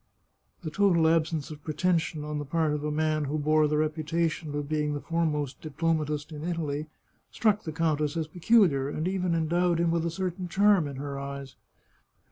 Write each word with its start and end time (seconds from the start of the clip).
The 0.63 0.71
total 0.71 1.07
absence 1.07 1.51
of 1.51 1.63
pretension 1.63 2.23
on 2.23 2.39
the 2.39 2.43
part 2.43 2.73
of 2.73 2.83
a 2.83 2.89
man 2.89 3.25
who 3.25 3.37
bore 3.37 3.67
the 3.67 3.77
reputation 3.77 4.55
of 4.55 4.67
being 4.67 4.95
the 4.95 4.99
foremost 4.99 5.61
diplomatist 5.61 6.31
in 6.31 6.43
Italy 6.43 6.87
struck 7.29 7.61
the 7.65 7.71
countess 7.71 8.17
as 8.17 8.27
peculiar, 8.27 8.89
and 8.89 9.07
even 9.07 9.35
endowed 9.35 9.79
him 9.79 9.91
with 9.91 10.03
a 10.03 10.09
certain 10.09 10.47
charm 10.49 10.87
in 10.87 10.95
her 10.95 11.19
eyes. 11.19 11.55